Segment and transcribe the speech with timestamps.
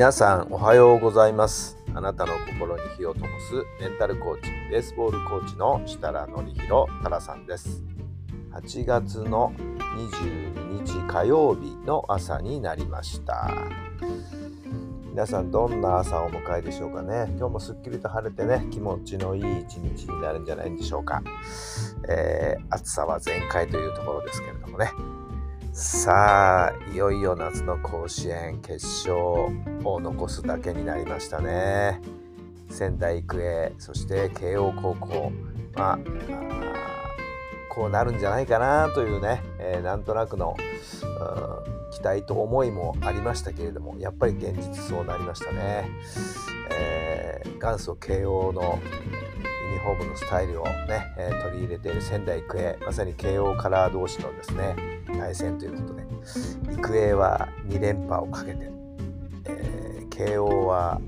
[0.00, 1.76] 皆さんおはようございます。
[1.94, 3.26] あなたの心に火を灯す
[3.82, 7.82] メンタルコーチベースボールコーチの設楽範弘太良さんです。
[8.54, 9.52] 8月の
[9.98, 13.50] 22日火曜日の朝になりました。
[15.10, 17.26] 皆さんどんな朝をお迎えでしょうかね。
[17.36, 21.22] 今日もすっきりと晴れてね気持ちのいい一日になるんじゃないんでしょうか、
[22.08, 24.92] えー暑さは全開というところですけれどもね。
[25.72, 29.14] さあいよいよ夏の甲子園決勝
[29.84, 32.00] を残すだけになりましたね。
[32.68, 35.32] 仙台育英そして慶応高校。
[35.76, 35.98] まあ
[37.68, 40.56] こうなるんじゃないかなというね、えーなんとなくの、
[41.92, 45.88] 期待と思いもありましたけれどもやっぱり現実そうなりましたね、
[46.72, 48.80] えー元祖慶応の
[49.70, 54.74] ユニフォームのスタイルをね、え取り入れている仙台育英まさに慶応カラー同士のですね
[55.06, 56.02] 対戦ということで
[56.74, 58.68] 育英は2連覇をかけて、
[59.46, 59.80] えー
[60.20, 61.00] 慶応は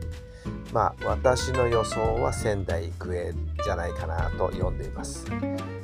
[0.72, 3.32] まあ私の予想は仙台育英
[3.65, 5.26] じゃないかなと読んでいます。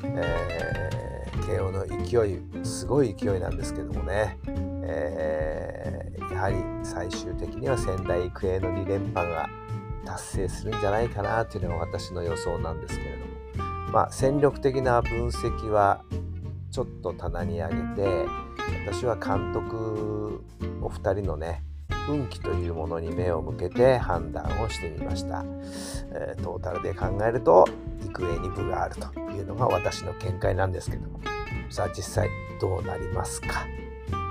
[0.05, 1.12] えー
[1.47, 4.39] 慶応の勢いすごい勢いなんですけどもね、
[4.85, 9.49] えーやはり最終的には仙台育英の2連覇が
[10.05, 13.93] 達成するんじゃないかなというのが私の予想なんですけれども。
[13.93, 16.03] まあ戦力的な分析は
[16.71, 18.27] ちょっと棚に上げて
[18.87, 20.43] 私は監督
[20.81, 21.63] お二人のね
[22.09, 25.45] 運気というものに目を向けて判断をしてみました、
[26.13, 27.67] えートータルで考えると
[28.05, 31.21] 育英に部があるというのが私の見解なんですけども。
[31.71, 32.29] さあ実際
[32.61, 33.67] どうなりますか？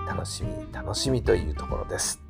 [0.07, 2.21] 楽しみ楽しみというところです。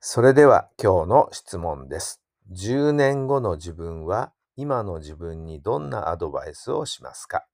[0.00, 2.22] それでは今日の質問です。
[2.52, 7.46] 10年後の自分は今の自分にどんなアドバイスをしますか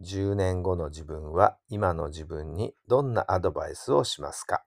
[0.00, 4.64] ？10年後の自分は今の自分にどんなアドバイスをしますか？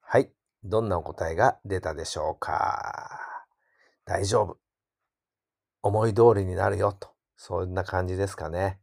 [0.00, 0.30] はい。
[0.62, 3.20] どんなお答えが出たでしょうか？
[4.06, 4.58] 大丈夫。
[5.82, 7.10] 思い通りになるよと。
[7.36, 8.80] そんな感じですかね。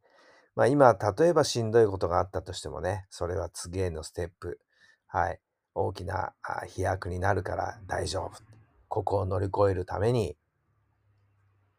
[0.55, 4.59] まあ今、例えばしんどいことがあったとしてもね、それは次へのステップ。
[5.07, 5.39] はい。
[5.73, 6.33] 大きな
[6.67, 8.50] 飛躍になるから大丈夫。
[8.91, 10.35] ここを乗り越えるために、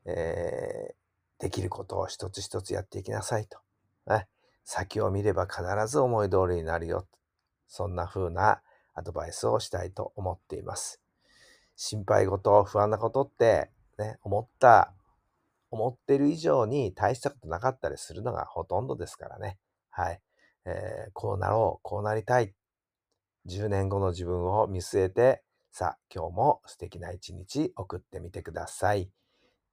[0.06, 0.94] えー
[1.38, 3.58] できることを一つ一つやっていきなさいと。
[4.06, 4.28] ね、
[4.62, 7.08] 先を見れば必ず思い通りになるよ。
[7.66, 8.62] そんな風な
[8.94, 11.02] アドバイスをしたいと思っています。
[11.74, 14.94] 心配事、不安なことって、ね、思った、
[15.72, 19.58] 思ってる以上に大したことなかったりするのがほとんどですからね。
[19.90, 20.20] はい。
[20.64, 22.54] えーこうなろう、こうなりたい。
[23.46, 25.42] 10年後の自分を見据えて、
[25.74, 29.08] さあ、今日も素敵な一日送ってみてください。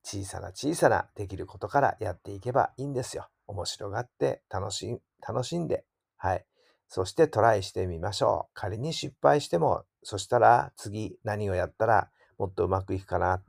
[0.02, 3.28] 小さな小さなできることからやっていけばいいんですよ。
[3.48, 5.84] 面白がって楽し楽しんで、
[6.16, 6.46] はい。
[6.88, 8.52] そしてトライしてみましょう。
[8.54, 13.44] 仮に失敗しても、そしたら次何をやったらもっとうまくいくかな。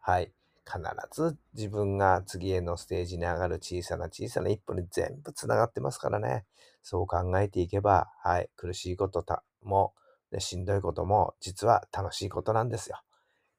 [0.00, 0.32] はい。
[0.64, 0.80] 必
[1.12, 6.46] ず自分が次へのステージに上がる小さな小さな一歩に全部つながってますからね。
[6.82, 8.48] そう考えていけば、はい。
[8.56, 9.92] 苦しいことたも、
[10.32, 13.00] ねしんどいことも実は楽しいことなんですよ。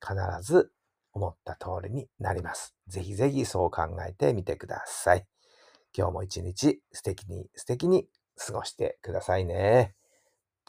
[0.01, 0.71] 必ず
[1.13, 2.75] 思った通りになります。
[2.87, 5.25] ぜひぜひそう考えてみてください。
[5.97, 9.95] 今日も一日素敵に素敵に過ごしてくださいね。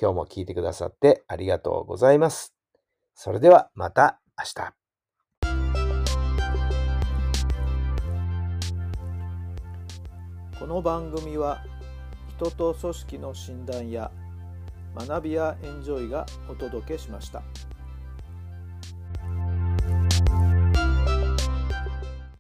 [0.01, 2.55] 今日も聞いてくださってありがとうございます。
[3.15, 4.73] それではまた明日。
[10.59, 11.63] この番組は
[12.37, 14.11] 人と組織の診断や
[15.07, 17.43] 学びやエンジョイがお届けしました。